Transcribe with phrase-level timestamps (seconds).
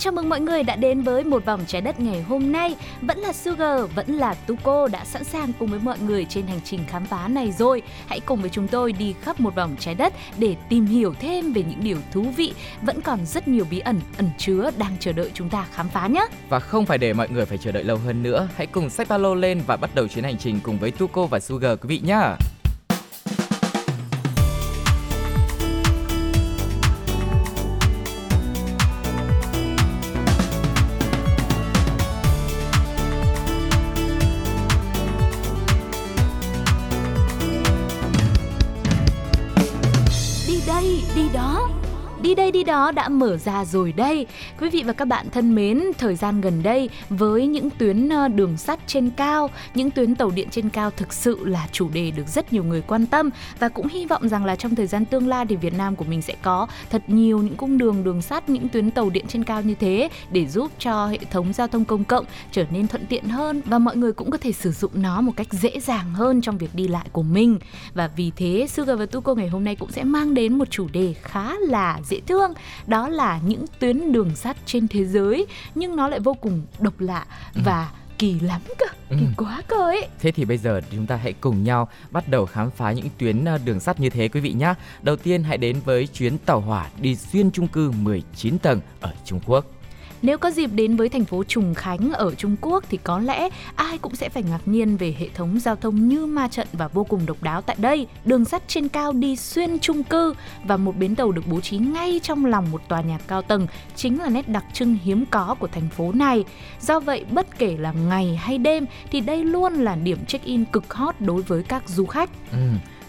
[0.00, 2.76] chào mừng mọi người đã đến với một vòng trái đất ngày hôm nay.
[3.02, 6.60] Vẫn là Sugar, vẫn là Tuko đã sẵn sàng cùng với mọi người trên hành
[6.64, 7.82] trình khám phá này rồi.
[8.06, 11.52] Hãy cùng với chúng tôi đi khắp một vòng trái đất để tìm hiểu thêm
[11.52, 15.12] về những điều thú vị, vẫn còn rất nhiều bí ẩn ẩn chứa đang chờ
[15.12, 16.26] đợi chúng ta khám phá nhé.
[16.48, 19.08] Và không phải để mọi người phải chờ đợi lâu hơn nữa Hãy cùng sách
[19.08, 21.88] ba lô lên và bắt đầu chuyến hành trình cùng với Tuko và Sugar quý
[21.88, 22.20] vị nhé
[42.30, 44.26] Đi đây đi đó đã mở ra rồi đây.
[44.60, 48.28] Quý vị và các bạn thân mến, thời gian gần đây với những tuyến ờ,
[48.28, 52.10] đường sắt trên cao, những tuyến tàu điện trên cao thực sự là chủ đề
[52.10, 55.04] được rất nhiều người quan tâm và cũng hy vọng rằng là trong thời gian
[55.04, 58.22] tương lai thì Việt Nam của mình sẽ có thật nhiều những cung đường đường
[58.22, 61.68] sắt, những tuyến tàu điện trên cao như thế để giúp cho hệ thống giao
[61.68, 64.72] thông công cộng trở nên thuận tiện hơn và mọi người cũng có thể sử
[64.72, 67.58] dụng nó một cách dễ dàng hơn trong việc đi lại của mình.
[67.94, 70.86] Và vì thế Sugar và Tuko ngày hôm nay cũng sẽ mang đến một chủ
[70.92, 72.52] đề khá là dễ thương
[72.86, 77.00] đó là những tuyến đường sắt trên thế giới nhưng nó lại vô cùng độc
[77.00, 77.26] lạ
[77.64, 79.16] và kỳ lắm cơ kỳ Ừ.
[79.36, 82.70] quá cơ ấy Thế thì bây giờ chúng ta hãy cùng nhau bắt đầu khám
[82.70, 84.74] phá những tuyến ờ, đường sắt như thế quý vị nhé.
[85.02, 89.12] Đầu tiên hãy đến với chuyến tàu hỏa đi xuyên chung cư 19 tầng ở
[89.24, 89.64] Trung Quốc.
[90.22, 93.48] Nếu có dịp đến với thành phố Trùng Khánh ở Trung Quốc thì có lẽ
[93.74, 96.88] ai cũng sẽ phải ngạc nhiên về hệ thống giao thông như ma trận và
[96.88, 98.06] vô cùng độc đáo tại đây.
[98.24, 100.34] Đường sắt trên cao đi xuyên chung cư
[100.64, 103.66] và một bến tàu được bố trí ngay trong lòng một tòa nhà cao tầng
[103.96, 106.44] chính là nét đặc trưng hiếm có của thành phố này.
[106.80, 110.94] Do vậy, bất kể là ngày hay đêm thì đây luôn là điểm check-in cực
[110.94, 112.30] hot đối với các du khách.
[112.52, 112.58] Ừ.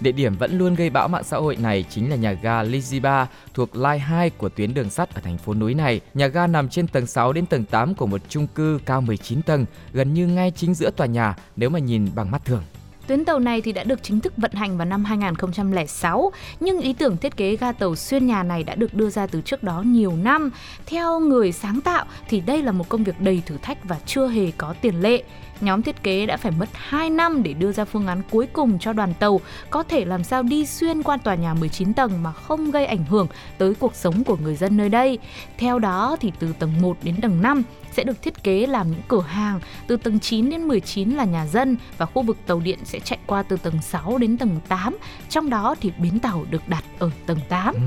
[0.01, 3.25] Địa điểm vẫn luôn gây bão mạng xã hội này chính là nhà ga Liziba
[3.53, 6.01] thuộc line 2 của tuyến đường sắt ở thành phố núi này.
[6.13, 9.41] Nhà ga nằm trên tầng 6 đến tầng 8 của một chung cư cao 19
[9.41, 12.63] tầng, gần như ngay chính giữa tòa nhà nếu mà nhìn bằng mắt thường.
[13.11, 16.93] Tuyến tàu này thì đã được chính thức vận hành vào năm 2006, nhưng ý
[16.93, 19.83] tưởng thiết kế ga tàu xuyên nhà này đã được đưa ra từ trước đó
[19.85, 20.51] nhiều năm.
[20.85, 24.27] Theo người sáng tạo thì đây là một công việc đầy thử thách và chưa
[24.27, 25.23] hề có tiền lệ.
[25.61, 28.79] Nhóm thiết kế đã phải mất 2 năm để đưa ra phương án cuối cùng
[28.79, 32.31] cho đoàn tàu có thể làm sao đi xuyên qua tòa nhà 19 tầng mà
[32.31, 35.17] không gây ảnh hưởng tới cuộc sống của người dân nơi đây.
[35.57, 39.01] Theo đó thì từ tầng 1 đến tầng 5 sẽ được thiết kế làm những
[39.07, 42.79] cửa hàng, từ tầng 9 đến 19 là nhà dân và khu vực tàu điện
[42.83, 44.97] sẽ chạy qua từ tầng 6 đến tầng 8.
[45.29, 47.75] Trong đó thì bến tàu được đặt ở tầng 8.
[47.75, 47.81] Ừ.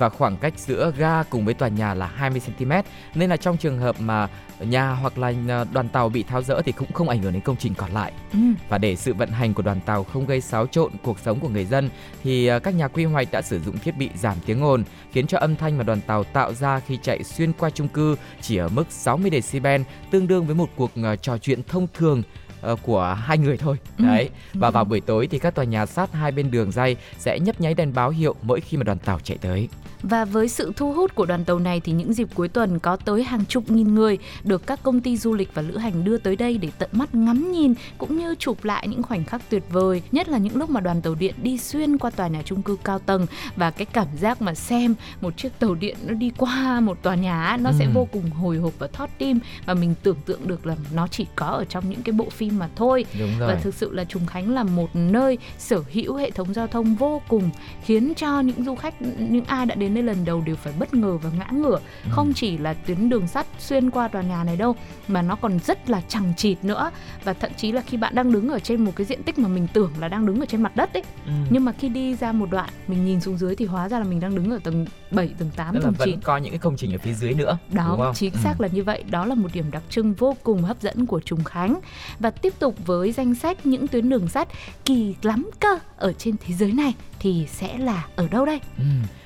[0.00, 2.72] Và khoảng cách giữa ga cùng với tòa nhà là 20 cm
[3.14, 4.28] nên là trong trường hợp mà
[4.60, 5.32] nhà hoặc là
[5.72, 8.12] đoàn tàu bị tháo rỡ thì cũng không ảnh hưởng đến công trình còn lại.
[8.32, 8.38] Ừ.
[8.68, 11.48] Và để sự vận hành của đoàn tàu không gây xáo trộn cuộc sống của
[11.48, 11.90] người dân
[12.22, 15.26] thì ờ, các nhà quy hoạch đã sử dụng thiết bị giảm tiếng ồn khiến
[15.26, 18.56] cho âm thanh mà đoàn tàu tạo ra khi chạy xuyên qua chung cư chỉ
[18.56, 22.22] ở mức 60 decibel tương đương với một cuộc ờ, trò chuyện thông thường
[22.60, 23.76] ờ, của hai người thôi.
[23.98, 24.04] Ừ.
[24.04, 24.30] Đấy.
[24.54, 27.60] Và vào buổi tối thì các tòa nhà sát hai bên đường dây sẽ nhấp
[27.60, 29.68] nháy đèn báo hiệu mỗi khi mà đoàn tàu chạy tới.
[30.02, 32.96] Và với sự thu hút của đoàn tàu này thì những dịp cuối tuần có
[32.96, 36.16] tới hàng chục nghìn người được các công ty du lịch và lữ hành đưa
[36.18, 39.62] tới đây để tận mắt ngắm nhìn cũng như chụp lại những khoảnh khắc tuyệt
[39.70, 42.62] vời, nhất là những lúc mà đoàn tàu điện đi xuyên qua tòa nhà chung
[42.62, 46.30] cư cao tầng và cái cảm giác mà xem một chiếc tàu điện nó đi
[46.36, 47.90] qua một tòa nhà nó sẽ Ừ.
[47.94, 51.26] vô cùng hồi hộp và thót tim và mình tưởng tượng được là nó chỉ
[51.36, 53.04] có ở trong những cái bộ phim mà thôi.
[53.38, 56.94] Và thực sự là Trùng Khánh là một nơi sở hữu hệ thống giao thông
[56.94, 57.50] vô cùng
[57.84, 60.94] khiến cho những du khách, những ai đã đến đây lần đầu đều phải bất
[60.94, 61.78] ngờ và ngã ngửa.
[62.04, 62.10] Ừ.
[62.10, 64.76] Không chỉ là tuyến đường sắt xuyên qua tòa nhà này đâu
[65.08, 66.90] mà nó còn rất là chằng chịt nữa
[67.24, 69.48] và thậm chí là khi bạn đang đứng ở trên một cái diện tích mà
[69.48, 71.32] mình tưởng là đang đứng ở trên mặt đất ấy Ừ.
[71.50, 74.04] nhưng mà khi đi ra một đoạn mình nhìn xuống dưới thì hóa ra là
[74.04, 76.52] mình đang đứng ở tầng 7, tầng 8, Tức là tầng vẫn 9 có những
[76.52, 77.58] cái công trình ở phía dưới nữa.
[77.68, 78.38] đúng đó chính Ừ.
[78.42, 81.20] xác là như vậy đó là một điểm đặc trưng vô cùng hấp dẫn của
[81.20, 81.80] Trùng Khánh
[82.20, 84.48] và tiếp tục với danh sách những tuyến đường sắt
[84.84, 88.84] kỳ lắm cơ ở trên thế giới này thì sẽ là ở đâu đây Ừ,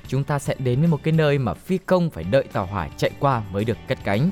[0.08, 2.88] chúng ta sẽ đến với một cái nơi mà phi công phải đợi tàu hỏa
[2.96, 4.31] chạy qua mới được cất cánh.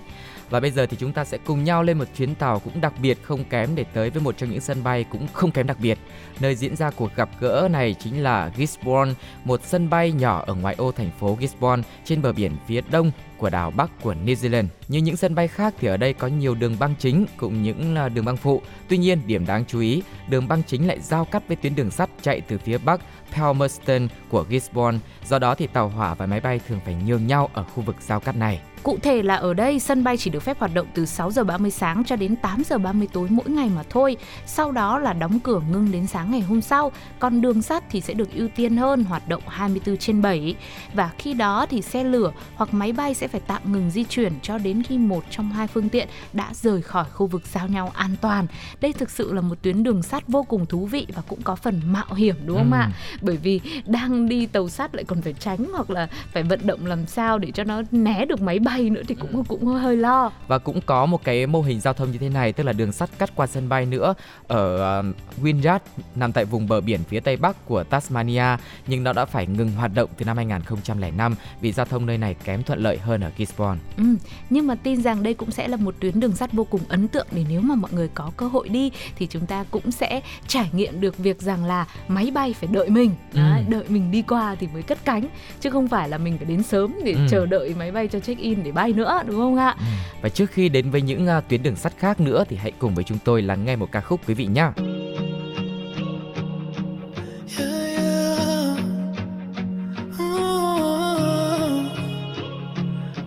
[0.50, 2.92] Và bây giờ thì chúng ta sẽ cùng nhau lên một chuyến tàu cũng đặc
[3.02, 5.76] biệt không kém để tới với một trong những sân bay cũng không kém đặc
[5.80, 5.98] biệt.
[6.40, 9.14] Nơi diễn ra cuộc gặp gỡ này chính là Gisborne,
[9.44, 13.10] một sân bay nhỏ ở ngoại ô thành phố Gisborne trên bờ biển phía đông
[13.42, 14.66] của đảo Bắc của New Zealand.
[14.88, 17.96] Như những sân bay khác thì ở đây có nhiều đường băng chính cũng những
[17.96, 18.62] à, đường băng phụ.
[18.88, 21.90] Tuy nhiên, điểm đáng chú ý, đường băng chính lại giao cắt với tuyến đường
[21.90, 23.00] sắt chạy từ phía Bắc
[23.32, 24.98] Palmerston của Gisborne.
[25.28, 27.96] Do đó thì tàu hỏa và máy bay thường phải nhường nhau ở khu vực
[28.00, 28.60] giao cắt này.
[28.82, 31.44] Cụ thể là ở đây sân bay chỉ được phép hoạt động từ 6 giờ
[31.44, 34.16] 30 sáng cho đến 8 giờ 30 tối mỗi ngày mà thôi.
[34.46, 36.92] Sau đó là đóng cửa ngưng đến sáng ngày hôm sau.
[37.18, 40.54] Còn đường sắt thì sẽ được ưu tiên hơn hoạt động 24 trên 7.
[40.94, 44.32] Và khi đó thì xe lửa hoặc máy bay sẽ phải tạm ngừng di chuyển
[44.42, 47.92] cho đến khi một trong hai phương tiện đã rời khỏi khu vực giao nhau
[47.94, 48.46] an toàn.
[48.80, 51.56] Đây thực sự là một tuyến đường sắt vô cùng thú vị và cũng có
[51.56, 52.90] phần mạo hiểm đúng không ạ?
[53.12, 53.18] Ừ.
[53.22, 56.86] Bởi vì đang đi tàu sắt lại còn phải tránh hoặc là phải vận động
[56.86, 60.30] làm sao để cho nó né được máy bay nữa thì cũng cũng hơi lo
[60.48, 62.92] và cũng có một cái mô hình giao thông như thế này tức là đường
[62.92, 64.14] sắt cắt qua sân bay nữa
[64.48, 65.82] ở uh,
[66.14, 68.56] nằm tại vùng bờ biển phía tây bắc của Tasmania
[68.86, 72.34] nhưng nó đã phải ngừng hoạt động từ năm 2005 vì giao thông nơi này
[72.44, 73.78] kém thuận lợi hơn ở Gisborne.
[73.96, 74.04] Ừ,
[74.50, 77.08] nhưng mà tin rằng đây cũng sẽ là một tuyến đường sắt vô cùng ấn
[77.08, 80.20] tượng để nếu mà mọi người có cơ hội đi thì chúng ta cũng sẽ
[80.46, 83.40] trải nghiệm được việc rằng là máy bay phải đợi mình, ừ.
[83.68, 85.28] đợi mình đi qua thì mới cất cánh
[85.60, 87.26] chứ không phải là mình phải đến sớm để ừ.
[87.30, 89.76] chờ đợi máy bay cho check in để bay nữa đúng không ạ?
[89.78, 89.84] Ừ.
[90.22, 92.94] Và trước khi đến với những uh, tuyến đường sắt khác nữa thì hãy cùng
[92.94, 94.68] với chúng tôi lắng nghe một ca khúc quý vị nhé.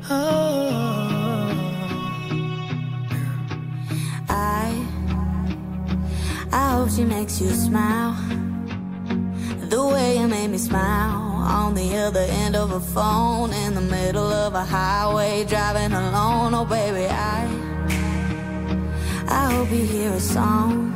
[0.07, 0.46] Oh.
[7.25, 8.16] makes you smile
[9.69, 13.81] the way you made me smile on the other end of a phone in the
[13.81, 16.54] middle of a highway driving alone.
[16.54, 17.48] Oh, baby, I
[19.28, 20.94] I hope you hear a song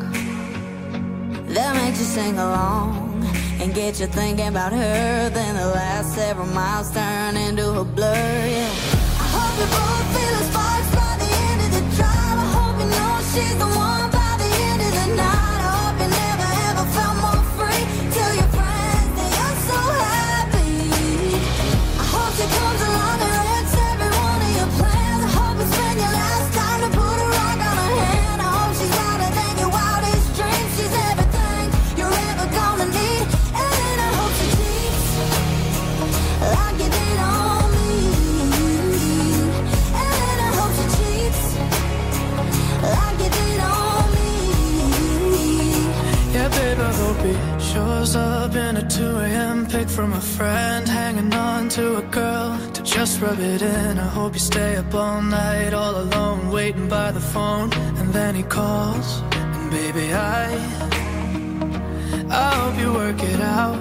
[1.56, 3.26] that makes you sing along
[3.60, 5.30] and get you thinking about her.
[5.30, 8.48] Then the last several miles turn into a blur.
[8.56, 8.89] Yeah,
[13.34, 13.99] she's the one.
[49.90, 53.98] Pic from a friend Hanging on to a girl to just rub it in.
[53.98, 57.72] I hope you stay up all night all alone Waiting by the phone.
[57.74, 60.46] And then he calls And baby I
[62.32, 63.80] I hope you work it out.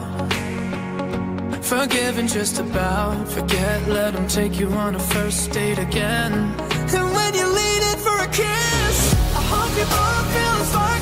[1.65, 6.33] Forgiven just about Forget, let him take you on a first date again.
[6.97, 8.99] And when you lean in for a kiss
[9.41, 10.98] I hope you both feel the sparks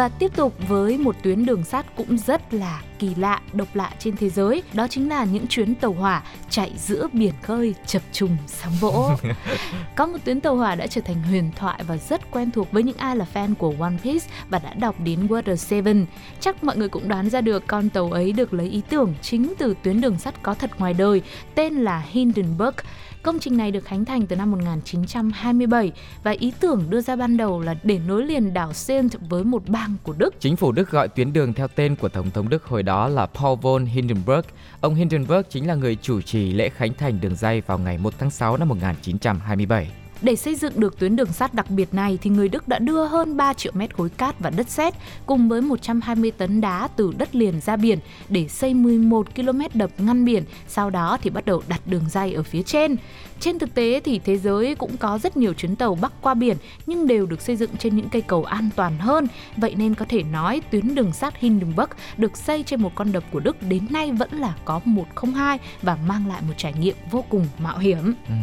[0.00, 3.90] Và tiếp tục với một tuyến đường sắt cũng rất là kỳ lạ, độc lạ
[3.98, 8.02] trên thế giới, đó chính là những chuyến tàu hỏa chạy giữa biển khơi chập
[8.12, 9.10] trùng sóng vỗ.
[9.96, 12.82] Có một tuyến tàu hỏa đã trở thành huyền thoại và rất quen thuộc với
[12.82, 16.06] những ai là fan của One Piece và đã đọc đến Water Seven.
[16.40, 19.54] Chắc mọi người cũng đoán ra được con tàu ấy được lấy ý tưởng chính
[19.58, 21.22] từ tuyến đường sắt có thật ngoài đời,
[21.54, 22.74] tên là Hindenburg.
[23.22, 27.36] Công trình này được khánh thành từ năm 1927 và ý tưởng đưa ra ban
[27.36, 30.34] đầu là để nối liền đảo Saint với một bang của Đức.
[30.40, 33.26] Chính phủ Đức gọi tuyến đường theo tên của Tổng thống Đức hồi đó là
[33.26, 34.46] Paul von Hindenburg.
[34.80, 38.14] Ông Hindenburg chính là người chủ trì lễ khánh thành đường dây vào ngày 1
[38.18, 39.99] tháng 6 năm 1927.
[40.22, 43.04] Để xây dựng được tuyến đường sắt đặc biệt này thì người Đức đã đưa
[43.06, 44.94] hơn 3 triệu mét khối cát và đất sét
[45.26, 47.98] cùng với 120 tấn đá từ đất liền ra biển
[48.28, 52.32] để xây 11 km đập ngăn biển, sau đó thì bắt đầu đặt đường dây
[52.32, 52.96] ở phía trên.
[53.40, 56.56] Trên thực tế thì thế giới cũng có rất nhiều chuyến tàu bắc qua biển
[56.86, 59.26] nhưng đều được xây dựng trên những cây cầu an toàn hơn.
[59.56, 63.24] Vậy nên có thể nói tuyến đường sắt Hindenburg được xây trên một con đập
[63.32, 67.24] của Đức đến nay vẫn là có 102 và mang lại một trải nghiệm vô
[67.28, 68.14] cùng mạo hiểm.
[68.28, 68.34] Ừ.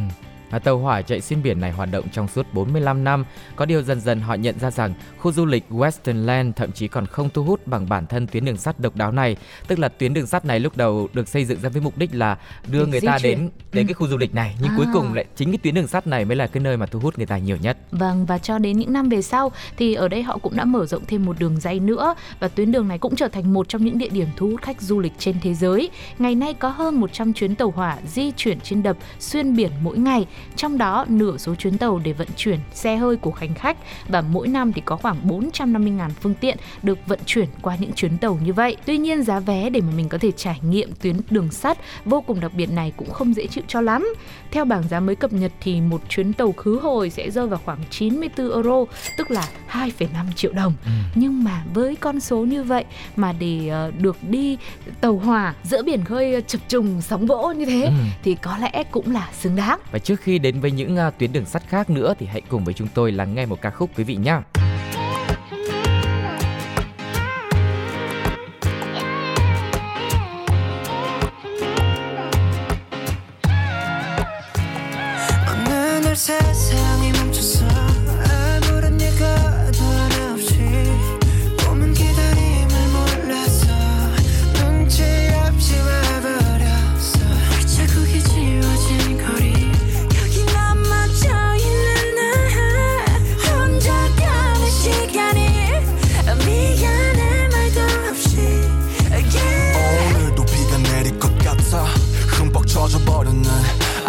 [0.64, 3.26] Tàu hỏa chạy xuyên biển này hoạt động trong suốt 45 năm.
[3.56, 7.06] Có điều dần dần họ nhận ra rằng khu du lịch Westernland thậm chí còn
[7.06, 9.36] không thu hút bằng bản thân tuyến đường sắt độc đáo này.
[9.68, 12.16] Tức là tuyến đường sắt này lúc đầu được xây dựng ra với mục đích
[12.16, 12.38] là
[12.68, 13.38] đưa Để người ta chuyển.
[13.38, 14.74] đến đến cái khu du lịch này, nhưng À.
[14.78, 17.00] cuối cùng lại chính cái tuyến đường sắt này mới là cái nơi mà thu
[17.00, 17.78] hút người ta nhiều nhất.
[17.92, 20.86] Vâng và cho đến những năm về sau thì ở đây họ cũng đã mở
[20.86, 23.86] rộng thêm một đường dây nữa và tuyến đường này cũng trở thành một trong
[23.86, 25.90] những địa điểm thu hút khách du lịch trên thế giới.
[26.20, 29.98] Ngày nay có hơn 100 chuyến tàu hỏa di chuyển trên đập xuyên biển mỗi
[29.98, 30.26] ngày,
[30.56, 33.78] trong đó nửa số chuyến tàu để vận chuyển xe hơi của hành khách
[34.10, 38.18] và mỗi năm thì có khoảng 450.000 phương tiện được vận chuyển qua những chuyến
[38.18, 38.78] tàu như vậy.
[38.86, 42.22] Tuy nhiên giá vé để mà mình có thể trải nghiệm tuyến đường sắt vô
[42.22, 44.08] cùng đặc biệt này cũng không dễ chịu cho lắm.
[44.52, 47.60] Theo bảng giá mới cập nhật thì một chuyến tàu khứ hồi sẽ rơi vào
[47.66, 48.86] khoảng 94 euro,
[49.18, 50.74] tức là 2,5 triệu đồng.
[51.16, 54.58] Nhưng mà với con số như vậy mà để ờ, được đi
[55.02, 57.92] tàu hỏa giữa biển khơi ờ, chập trùng sóng vỗ như thế Ừ.
[58.24, 59.80] thì có lẽ cũng là xứng đáng.
[59.92, 62.64] Và trước khi đến với những à, tuyến đường sắt khác nữa thì hãy cùng
[62.64, 64.40] với chúng tôi lắng nghe một ca khúc quý vị nhé.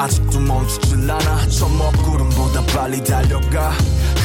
[0.08, 3.72] 아직도 멈추질 않아 저 먹구름보다 빨리 달려가.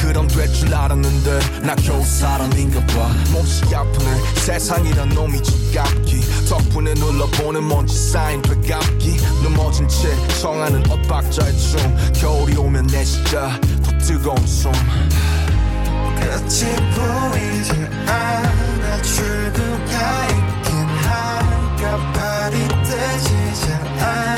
[0.00, 3.10] 그럼 될 줄 알았는데 나 겨우 사람인가 봐.
[3.30, 4.34] 몹시 아프네.
[4.36, 6.20] 세상이란 놈이 지갑기.
[6.48, 9.16] 덕분에 눌러보는 먼지 쌓인 되감기.
[9.42, 10.08] 넘어진 채
[10.40, 11.96] 청하는 엇박자의 춤.
[12.14, 14.72] 겨울이 오면 내 진짜 더 뜨거운 숨.
[16.16, 17.72] 끝이 보이지
[18.06, 19.02] 않아.
[19.02, 20.72] 출구가 있긴
[21.04, 23.04] 할까 발이 잘
[23.98, 24.33] 않아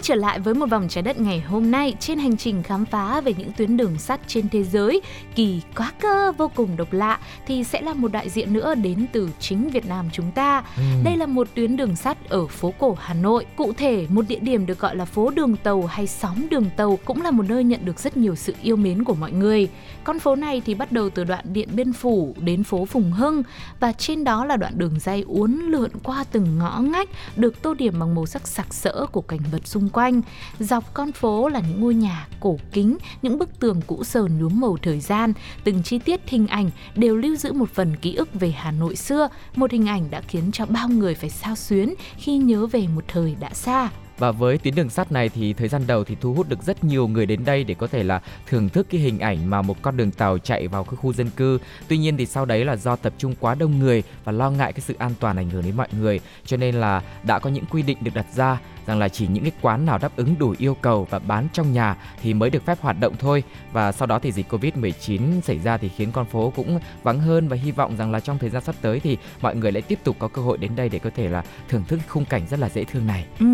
[0.00, 3.20] trở lại với một vòng trái đất ngày hôm nay trên hành trình khám phá
[3.20, 5.00] về những tuyến đường sắt trên thế giới
[5.34, 9.06] kỳ quá cơ vô cùng độc lạ thì sẽ là một đại diện nữa đến
[9.12, 10.62] từ chính Việt Nam chúng ta.
[10.76, 10.82] Ừ.
[11.04, 13.46] Đây là một tuyến đường sắt ở phố cổ Hà Nội.
[13.56, 16.98] Cụ thể, một địa điểm được gọi là phố đường tàu hay xóm đường tàu
[17.04, 19.68] cũng là một nơi nhận được rất nhiều sự yêu mến của mọi người.
[20.04, 23.42] Con phố này thì bắt đầu từ đoạn Điện Biên Phủ đến phố Phùng Hưng
[23.80, 27.74] và trên đó là đoạn đường dây uốn lượn qua từng ngõ ngách được tô
[27.74, 30.22] điểm bằng màu sắc sặc sỡ của cảnh vật xung quanh.
[30.58, 34.60] Dọc con phố là những ngôi nhà cổ kính, những bức tường cũ sờn nhuốm
[34.60, 35.32] màu thời gian,
[35.64, 38.96] từng chi tiết hình ảnh đều lưu giữ một phần ký ức về Hà Nội
[38.96, 42.86] xưa, một hình ảnh đã khiến cho bao người phải sao xuyến khi nhớ về
[42.94, 43.90] một thời đã xa.
[44.18, 46.84] Và với tuyến đường sắt này thì thời gian đầu thì thu hút được rất
[46.84, 49.82] nhiều người đến đây để có thể là thưởng thức cái hình ảnh mà một
[49.82, 51.58] con đường tàu chạy vào cái khu dân cư.
[51.88, 54.72] Tuy nhiên thì sau đấy là do tập trung quá đông người và lo ngại
[54.72, 57.64] cái sự an toàn ảnh hưởng đến mọi người cho nên là đã có những
[57.70, 60.54] quy định được đặt ra rằng là chỉ những cái quán nào đáp ứng đủ
[60.58, 63.42] yêu cầu và bán trong nhà thì mới được phép hoạt động thôi.
[63.72, 67.48] Và sau đó thì dịch Covid-19 xảy ra thì khiến con phố cũng vắng hơn
[67.48, 69.98] và hy vọng rằng là trong thời gian sắp tới thì mọi người lại tiếp
[70.04, 72.60] tục có cơ hội đến đây để có thể là thưởng thức khung cảnh rất
[72.60, 73.24] là dễ thương này.
[73.40, 73.46] Ừ,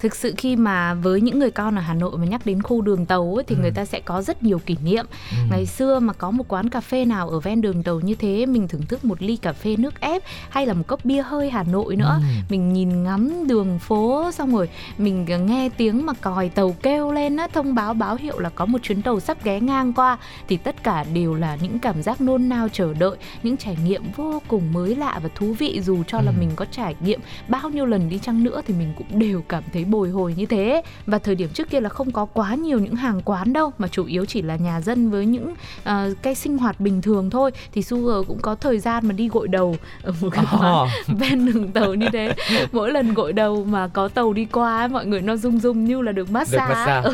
[0.00, 2.80] thực sự khi mà với những người con ở Hà Nội mà nhắc đến khu
[2.80, 3.60] đường tàu ấy, thì Ừ.
[3.60, 5.06] người ta sẽ có rất nhiều kỷ niệm.
[5.30, 5.36] Ừ.
[5.50, 8.46] Ngày xưa mà có một quán cà phê nào ở ven đường tàu như thế,
[8.46, 11.50] mình thưởng thức một ly cà phê nước ép hay là một cốc bia hơi
[11.50, 12.18] Hà Nội nữa.
[12.20, 12.24] Ừ.
[12.50, 17.36] Mình nhìn ngắm đường phố xong rồi mình nghe tiếng mà còi tàu kêu lên
[17.36, 20.56] á, thông báo báo hiệu là có một chuyến tàu sắp ghé ngang qua thì
[20.56, 24.42] tất cả đều là những cảm giác nôn nao chờ đợi, những trải nghiệm vô
[24.48, 26.40] cùng mới lạ và thú vị dù cho là Ừ.
[26.40, 29.62] mình có trải nghiệm bao nhiêu lần đi chăng nữa thì mình cũng đều cảm
[29.72, 32.78] thấy bồi hồi như thế và thời điểm trước kia là không có quá nhiều
[32.78, 36.34] những hàng quán đâu mà chủ yếu chỉ là nhà dân với những ờ, cái
[36.34, 39.76] sinh hoạt bình thường thôi thì Sugar cũng có thời gian mà đi gội đầu
[40.02, 40.88] ở một cái quán Oh.
[41.18, 42.34] ven đường tàu như thế
[42.72, 45.84] mỗi lần gội đầu mà có tàu đi qua ấy, mọi người nó rung rung
[45.84, 47.08] như là được massage, massage.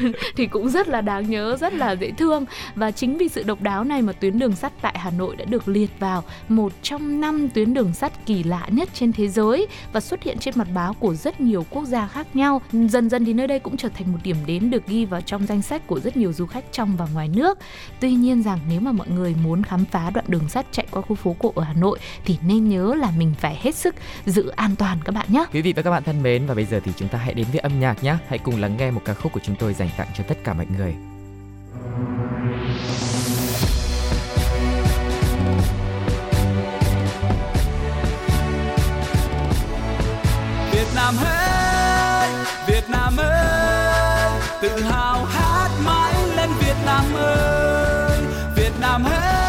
[0.00, 0.12] Ừ.
[0.36, 2.44] thì cũng rất là đáng nhớ rất là dễ thương.
[2.74, 5.44] Và chính vì sự độc đáo này mà tuyến đường sắt tại Hà Nội đã
[5.44, 9.66] được liệt vào một trong năm tuyến đường sắt kỳ lạ nhất trên thế giới
[9.92, 12.62] và xuất hiện trên mặt báo của rất nhiều quốc gia khác nhau.
[12.72, 15.46] Dần dần thì nơi đây cũng trở thành một điểm đến được ghi vào trong
[15.46, 17.58] danh sách của rất nhiều du khách trong và ngoài nước.
[18.00, 21.02] Tuy nhiên rằng nếu mà mọi người muốn khám phá đoạn đường sắt chạy qua
[21.02, 23.94] khu phố cổ ở Hà Nội thì nên nhớ là mình phải hết sức
[24.26, 25.44] giữ an toàn các bạn nhé.
[25.52, 27.46] Quý vị và các bạn thân mến và bây giờ thì chúng ta hãy đến
[27.52, 28.16] với âm nhạc nhé.
[28.28, 30.54] Hãy cùng lắng nghe một ca khúc của chúng tôi dành tặng cho tất cả
[30.54, 30.94] mọi người.
[40.72, 42.30] Việt Nam ơi,
[42.66, 48.20] Việt Nam ơi, tự hào hát mãi lên Việt Nam ơi,
[48.56, 49.43] Việt Nam ơi,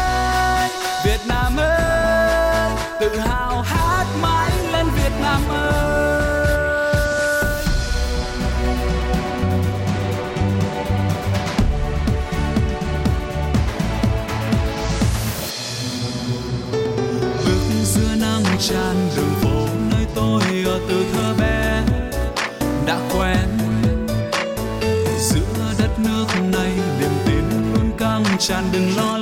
[28.46, 29.15] shining on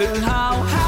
[0.00, 0.79] ơi tự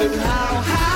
[0.00, 0.89] ơi tự hào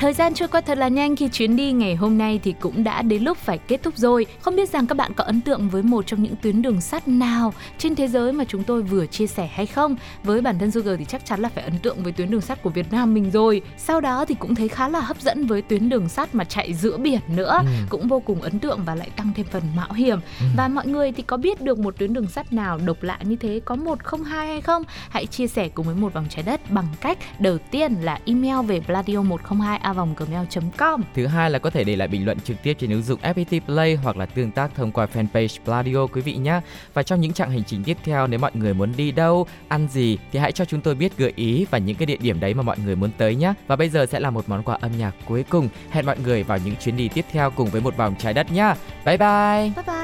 [0.00, 2.84] Thời gian trôi qua thật là nhanh khi chuyến đi ngày hôm nay thì cũng
[2.84, 4.26] đã đến lúc phải kết thúc rồi.
[4.40, 7.08] Không biết rằng các bạn có ấn tượng với một trong những tuyến đường sắt
[7.08, 9.96] nào trên thế giới mà chúng tôi vừa chia sẻ hay không?
[10.24, 12.62] Với bản thân Sugar thì chắc chắn là phải ấn tượng với tuyến đường sắt
[12.62, 13.62] của Việt Nam mình rồi.
[13.78, 16.74] Sau đó thì cũng thấy khá là hấp dẫn với tuyến đường sắt mà chạy
[16.74, 17.66] giữa biển nữa, ừ.
[17.88, 20.20] cũng vô cùng ấn tượng và lại tăng thêm phần mạo hiểm.
[20.40, 20.46] Ừ.
[20.56, 23.36] Và mọi người thì có biết được một tuyến đường sắt nào độc lạ như
[23.36, 24.82] thế có 102 hay không?
[25.08, 28.66] Hãy chia sẻ cùng với một vòng trái đất bằng cách đầu tiên là email
[28.66, 31.02] về pladio102 avonggmail.com.
[31.14, 33.60] Thứ hai là có thể để lại bình luận trực tiếp trên ứng dụng FPT
[33.60, 36.60] Play hoặc là tương tác thông qua fanpage Pladio quý vị nhé.
[36.94, 39.88] Và trong những chặng hành trình tiếp theo nếu mọi người muốn đi đâu, ăn
[39.88, 42.54] gì thì hãy cho chúng tôi biết gợi ý và những cái địa điểm đấy
[42.54, 43.54] mà mọi người muốn tới nhé.
[43.66, 45.68] Và bây giờ sẽ là một món quà âm nhạc cuối cùng.
[45.90, 48.52] Hẹn mọi người vào những chuyến đi tiếp theo cùng với một vòng trái đất
[48.52, 48.74] nhá.
[49.04, 49.72] Bye bye.
[49.76, 49.99] Bye bye.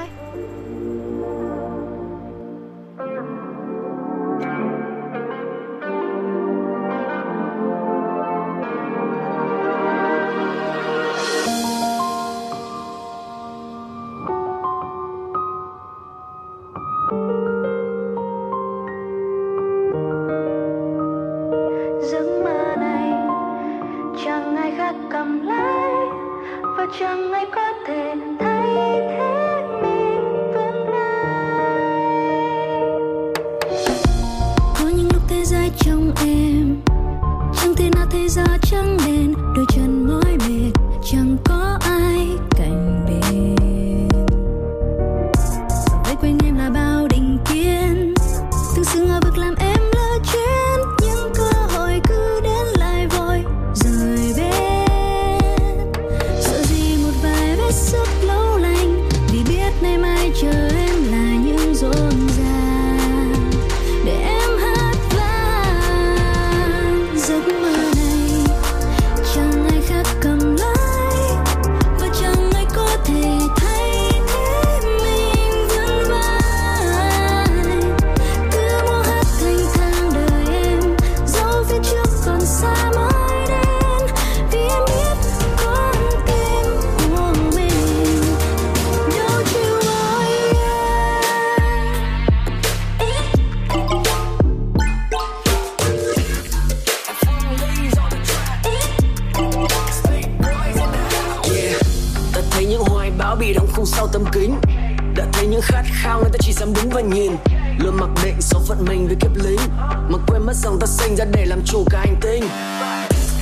[110.57, 112.49] Rằng ta sinh ra để làm chủ cả hành tinh.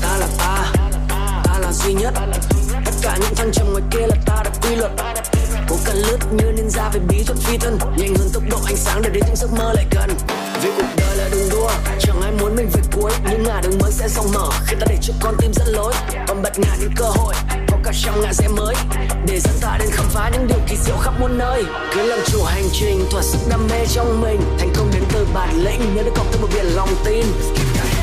[0.03, 0.73] Ta là ta,
[1.45, 2.15] ta là duy nhất.
[2.85, 4.93] Tất cả những thăng trầm ngoài kia là ta đã quy luật.
[5.69, 7.79] Cố cần lướt như ninja về bí thuật phi thân.
[7.97, 10.11] Nhanh hơn tốc độ ánh sáng để đến những giấc mơ lại gần.
[10.63, 13.13] Vì cuộc đời là đường đua Chẳng ai muốn mình về cuối.
[13.31, 15.95] Nhưng ngả đường mới sẽ rộng mở Khi ta để cho con tim dẫn lối
[16.29, 17.35] Còn bật ngả những cơ hội
[18.03, 18.75] trong ngã rẽ mới.
[19.27, 21.65] Để dẫn ta đến khám phá những điều kỳ diệu khắp muôn nơi.
[21.95, 24.41] Cứ làm chủ hành trình, Thỏa sức đam mê trong mình.
[24.59, 27.27] Thành công đến từ bản lĩnh, Nhớ được cộng thêm một biển lòng tin.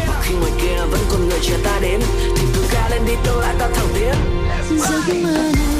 [0.07, 2.01] Và khi ngoài kia vẫn còn người chờ ta đến,
[2.37, 4.15] Thì cứ ca lên đi tôi lại ta thẳng tiến.
[4.79, 5.70] Giấc mơ này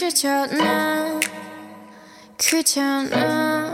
[0.00, 1.20] 지쳤나
[2.38, 3.70] 귀찮아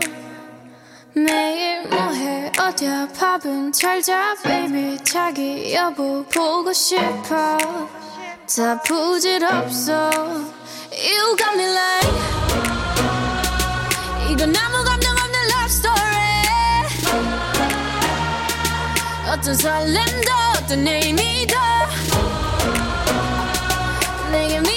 [1.13, 2.51] 매일 뭐해?
[2.59, 3.07] 어디야?
[3.17, 4.97] 밥은 잘자 baby.
[5.05, 7.57] 자기 여보 보고 싶어.
[8.45, 10.11] 다 부질없어.
[10.91, 12.11] You got me like
[14.29, 16.43] 이건 아무 감정 없는 love story.
[19.31, 21.55] 어떤 설렘도 어떤 의미도
[24.29, 24.76] 내게 미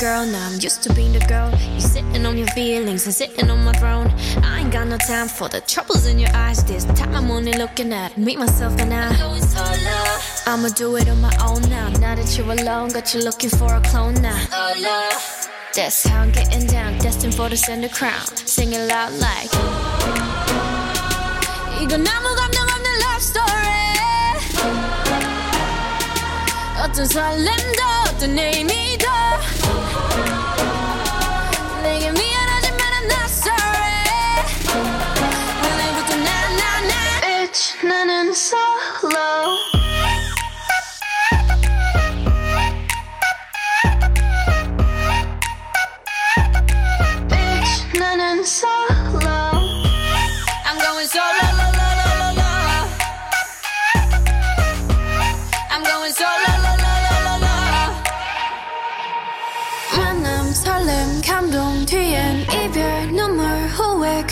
[0.00, 1.50] girl, now I'm used to being the girl.
[1.74, 4.12] You sitting on your feelings and sitting on my throne.
[4.42, 6.64] I ain't got no time for the troubles in your eyes.
[6.64, 9.10] This time I'm only looking at me, myself, and I.
[10.46, 11.88] I'ma do it on my own now.
[12.00, 14.40] Now that you're alone, got you looking for a clone now.
[15.74, 18.26] That's how I'm getting down, destined for the center crown.
[18.46, 19.50] Sing it loud like.
[21.80, 23.80] 이건 아무 감정 없는 love story.
[26.82, 28.83] 어떤 설렘도 어떤 의미
[31.85, 32.14] living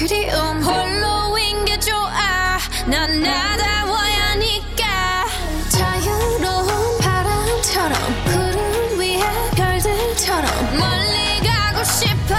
[0.05, 2.59] 그리움 홀로인 게 좋아.
[2.87, 5.25] 난 나다워야 하니까.
[5.69, 9.21] 자유로운 바람처럼 구름 위에
[9.55, 12.35] 별들처럼 멀리 가고 싶어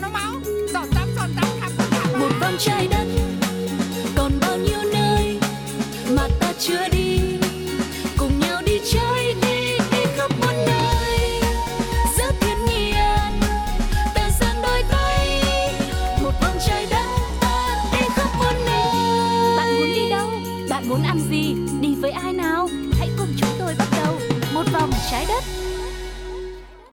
[0.00, 0.32] cho nó máu.
[0.72, 3.06] Giọt tắm giọt tắm, khắp khắp một vòng trái đất
[4.16, 5.38] còn bao nhiêu nơi
[6.16, 6.99] mà ta chưa đi?